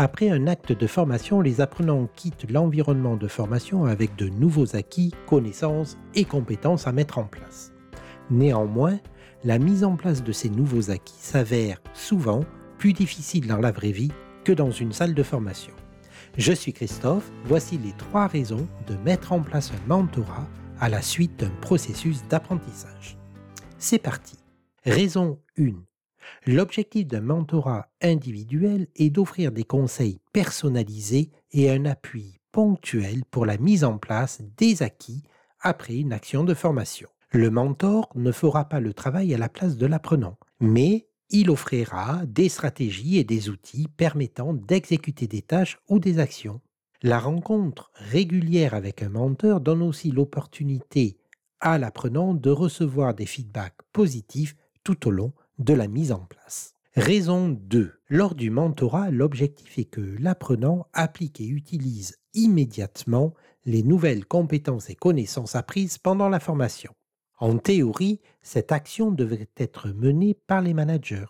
Après 0.00 0.30
un 0.30 0.46
acte 0.46 0.70
de 0.70 0.86
formation, 0.86 1.40
les 1.40 1.60
apprenants 1.60 2.08
quittent 2.14 2.48
l'environnement 2.48 3.16
de 3.16 3.26
formation 3.26 3.84
avec 3.84 4.14
de 4.14 4.28
nouveaux 4.28 4.76
acquis, 4.76 5.12
connaissances 5.26 5.98
et 6.14 6.24
compétences 6.24 6.86
à 6.86 6.92
mettre 6.92 7.18
en 7.18 7.24
place. 7.24 7.72
Néanmoins, 8.30 9.00
la 9.42 9.58
mise 9.58 9.82
en 9.82 9.96
place 9.96 10.22
de 10.22 10.30
ces 10.30 10.50
nouveaux 10.50 10.92
acquis 10.92 11.18
s'avère 11.18 11.82
souvent 11.94 12.44
plus 12.78 12.92
difficile 12.92 13.48
dans 13.48 13.56
la 13.56 13.72
vraie 13.72 13.90
vie 13.90 14.12
que 14.44 14.52
dans 14.52 14.70
une 14.70 14.92
salle 14.92 15.14
de 15.14 15.22
formation. 15.24 15.74
Je 16.36 16.52
suis 16.52 16.72
Christophe, 16.72 17.32
voici 17.44 17.76
les 17.76 17.92
trois 17.98 18.28
raisons 18.28 18.68
de 18.86 18.94
mettre 18.98 19.32
en 19.32 19.40
place 19.40 19.72
un 19.72 19.88
mentorat 19.88 20.46
à 20.78 20.88
la 20.88 21.02
suite 21.02 21.40
d'un 21.40 21.50
processus 21.60 22.22
d'apprentissage. 22.28 23.18
C'est 23.78 23.98
parti. 23.98 24.38
Raison 24.84 25.40
1. 25.58 25.72
L'objectif 26.46 27.06
d'un 27.06 27.20
mentorat 27.20 27.88
individuel 28.02 28.88
est 28.96 29.10
d'offrir 29.10 29.52
des 29.52 29.64
conseils 29.64 30.20
personnalisés 30.32 31.30
et 31.52 31.70
un 31.70 31.84
appui 31.84 32.40
ponctuel 32.52 33.24
pour 33.30 33.46
la 33.46 33.58
mise 33.58 33.84
en 33.84 33.98
place 33.98 34.40
des 34.56 34.82
acquis 34.82 35.22
après 35.60 35.96
une 35.96 36.12
action 36.12 36.44
de 36.44 36.54
formation. 36.54 37.08
Le 37.30 37.50
mentor 37.50 38.08
ne 38.14 38.32
fera 38.32 38.68
pas 38.68 38.80
le 38.80 38.94
travail 38.94 39.34
à 39.34 39.38
la 39.38 39.48
place 39.48 39.76
de 39.76 39.86
l'apprenant, 39.86 40.38
mais 40.60 41.08
il 41.30 41.50
offrira 41.50 42.22
des 42.26 42.48
stratégies 42.48 43.18
et 43.18 43.24
des 43.24 43.50
outils 43.50 43.88
permettant 43.96 44.54
d'exécuter 44.54 45.26
des 45.26 45.42
tâches 45.42 45.78
ou 45.88 45.98
des 45.98 46.18
actions. 46.18 46.60
La 47.02 47.18
rencontre 47.18 47.90
régulière 47.94 48.74
avec 48.74 49.02
un 49.02 49.10
mentor 49.10 49.60
donne 49.60 49.82
aussi 49.82 50.10
l'opportunité 50.10 51.18
à 51.60 51.78
l'apprenant 51.78 52.34
de 52.34 52.50
recevoir 52.50 53.14
des 53.14 53.26
feedbacks 53.26 53.82
positifs 53.92 54.56
tout 54.84 55.06
au 55.06 55.10
long 55.10 55.32
de 55.58 55.74
la 55.74 55.88
mise 55.88 56.12
en 56.12 56.20
place. 56.20 56.74
Raison 56.94 57.48
2. 57.48 57.92
Lors 58.08 58.34
du 58.34 58.50
mentorat, 58.50 59.10
l'objectif 59.10 59.78
est 59.78 59.84
que 59.84 60.16
l'apprenant 60.18 60.86
applique 60.92 61.40
et 61.40 61.46
utilise 61.46 62.16
immédiatement 62.34 63.34
les 63.64 63.82
nouvelles 63.82 64.24
compétences 64.24 64.90
et 64.90 64.94
connaissances 64.94 65.54
apprises 65.54 65.98
pendant 65.98 66.28
la 66.28 66.40
formation. 66.40 66.92
En 67.38 67.58
théorie, 67.58 68.20
cette 68.42 68.72
action 68.72 69.12
devrait 69.12 69.50
être 69.56 69.90
menée 69.90 70.34
par 70.34 70.60
les 70.60 70.74
managers, 70.74 71.26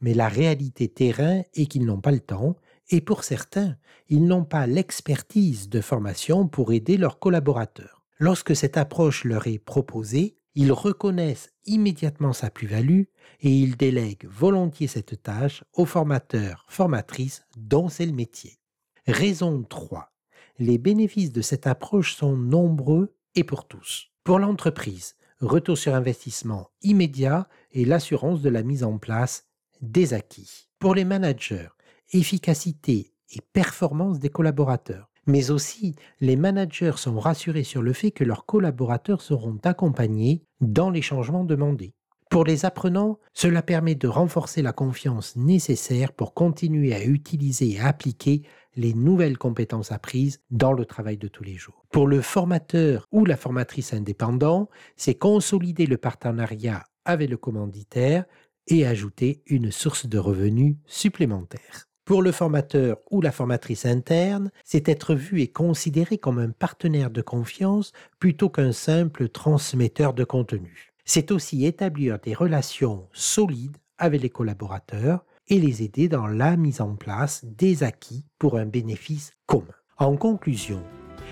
mais 0.00 0.12
la 0.12 0.28
réalité 0.28 0.88
terrain 0.88 1.42
est 1.54 1.66
qu'ils 1.66 1.86
n'ont 1.86 2.00
pas 2.00 2.12
le 2.12 2.20
temps 2.20 2.56
et 2.90 3.00
pour 3.00 3.24
certains, 3.24 3.76
ils 4.08 4.24
n'ont 4.24 4.44
pas 4.44 4.66
l'expertise 4.66 5.68
de 5.68 5.80
formation 5.80 6.46
pour 6.46 6.72
aider 6.72 6.96
leurs 6.96 7.18
collaborateurs. 7.18 8.04
Lorsque 8.18 8.54
cette 8.54 8.76
approche 8.76 9.24
leur 9.24 9.46
est 9.46 9.58
proposée, 9.58 10.36
ils 10.56 10.72
reconnaissent 10.72 11.52
immédiatement 11.66 12.32
sa 12.32 12.50
plus-value 12.50 13.02
et 13.42 13.50
ils 13.50 13.76
délèguent 13.76 14.26
volontiers 14.26 14.86
cette 14.86 15.22
tâche 15.22 15.62
aux 15.74 15.84
formateurs, 15.84 16.64
formatrices 16.68 17.44
dont 17.58 17.88
c'est 17.90 18.06
le 18.06 18.12
métier. 18.12 18.58
Raison 19.06 19.62
3. 19.62 20.10
Les 20.58 20.78
bénéfices 20.78 21.30
de 21.30 21.42
cette 21.42 21.66
approche 21.66 22.14
sont 22.16 22.36
nombreux 22.36 23.14
et 23.34 23.44
pour 23.44 23.68
tous. 23.68 24.08
Pour 24.24 24.38
l'entreprise, 24.38 25.16
retour 25.40 25.76
sur 25.76 25.94
investissement 25.94 26.70
immédiat 26.80 27.48
et 27.72 27.84
l'assurance 27.84 28.40
de 28.40 28.48
la 28.48 28.62
mise 28.62 28.82
en 28.82 28.96
place 28.96 29.46
des 29.82 30.14
acquis. 30.14 30.68
Pour 30.78 30.94
les 30.94 31.04
managers, 31.04 31.68
efficacité 32.12 33.12
et 33.30 33.40
performance 33.52 34.18
des 34.18 34.30
collaborateurs. 34.30 35.10
Mais 35.26 35.50
aussi, 35.50 35.96
les 36.20 36.36
managers 36.36 36.96
sont 36.96 37.18
rassurés 37.18 37.64
sur 37.64 37.82
le 37.82 37.92
fait 37.92 38.10
que 38.10 38.24
leurs 38.24 38.46
collaborateurs 38.46 39.20
seront 39.20 39.58
accompagnés 39.64 40.42
dans 40.60 40.90
les 40.90 41.02
changements 41.02 41.44
demandés. 41.44 41.94
Pour 42.30 42.44
les 42.44 42.64
apprenants, 42.64 43.18
cela 43.32 43.62
permet 43.62 43.94
de 43.94 44.08
renforcer 44.08 44.60
la 44.60 44.72
confiance 44.72 45.36
nécessaire 45.36 46.12
pour 46.12 46.34
continuer 46.34 46.92
à 46.94 47.04
utiliser 47.04 47.70
et 47.70 47.80
appliquer 47.80 48.42
les 48.74 48.94
nouvelles 48.94 49.38
compétences 49.38 49.92
apprises 49.92 50.40
dans 50.50 50.72
le 50.72 50.84
travail 50.84 51.16
de 51.16 51.28
tous 51.28 51.44
les 51.44 51.54
jours. 51.54 51.86
Pour 51.90 52.08
le 52.08 52.20
formateur 52.20 53.06
ou 53.12 53.24
la 53.24 53.36
formatrice 53.36 53.94
indépendant, 53.94 54.68
c'est 54.96 55.14
consolider 55.14 55.86
le 55.86 55.96
partenariat 55.96 56.84
avec 57.04 57.30
le 57.30 57.36
commanditaire 57.36 58.24
et 58.66 58.84
ajouter 58.84 59.42
une 59.46 59.70
source 59.70 60.06
de 60.06 60.18
revenus 60.18 60.76
supplémentaire. 60.84 61.86
Pour 62.06 62.22
le 62.22 62.32
formateur 62.32 62.96
ou 63.10 63.20
la 63.20 63.32
formatrice 63.32 63.84
interne, 63.84 64.50
c'est 64.64 64.88
être 64.88 65.14
vu 65.14 65.42
et 65.42 65.48
considéré 65.48 66.16
comme 66.16 66.38
un 66.38 66.50
partenaire 66.50 67.10
de 67.10 67.20
confiance 67.20 67.92
plutôt 68.18 68.48
qu'un 68.48 68.72
simple 68.72 69.28
transmetteur 69.28 70.14
de 70.14 70.24
contenu 70.24 70.96
c'est 71.06 71.30
aussi 71.30 71.64
établir 71.64 72.18
des 72.18 72.34
relations 72.34 73.08
solides 73.12 73.78
avec 73.96 74.20
les 74.20 74.28
collaborateurs 74.28 75.24
et 75.48 75.58
les 75.58 75.82
aider 75.82 76.08
dans 76.08 76.26
la 76.26 76.56
mise 76.56 76.82
en 76.82 76.96
place 76.96 77.44
des 77.44 77.84
acquis 77.84 78.26
pour 78.38 78.58
un 78.58 78.66
bénéfice 78.66 79.32
commun. 79.46 79.64
En 79.96 80.16
conclusion, 80.16 80.82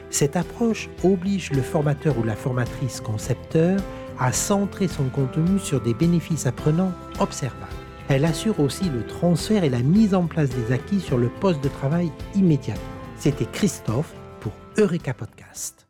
cette 0.08 0.36
approche 0.36 0.88
oblige 1.02 1.50
le 1.50 1.60
formateur 1.60 2.16
ou 2.16 2.22
la 2.22 2.36
formatrice 2.36 3.00
concepteur 3.00 3.80
à 4.18 4.32
centrer 4.32 4.86
son 4.86 5.08
contenu 5.08 5.58
sur 5.58 5.80
des 5.80 5.92
bénéfices 5.92 6.46
apprenants 6.46 6.92
observables. 7.18 7.83
Elle 8.08 8.24
assure 8.24 8.60
aussi 8.60 8.84
le 8.90 9.06
transfert 9.06 9.64
et 9.64 9.70
la 9.70 9.80
mise 9.82 10.14
en 10.14 10.26
place 10.26 10.50
des 10.50 10.72
acquis 10.72 11.00
sur 11.00 11.16
le 11.16 11.28
poste 11.28 11.64
de 11.64 11.68
travail 11.68 12.12
immédiatement. 12.34 12.82
C'était 13.16 13.46
Christophe 13.46 14.12
pour 14.40 14.52
Eureka 14.76 15.14
Podcast. 15.14 15.83